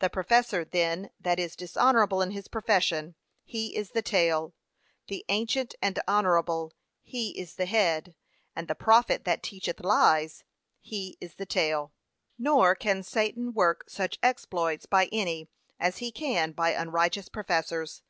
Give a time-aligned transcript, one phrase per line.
[0.00, 4.52] The professor then that is dishonourable in his profession, he is the tail.
[5.08, 8.14] 'The ancient and honourable, he is the head;
[8.54, 10.44] and the prophet that teacheth lies,
[10.82, 11.94] he is the tail.'
[12.36, 15.48] Nor can Satan work such exploits by any,
[15.80, 18.02] as he can by unrighteous professors.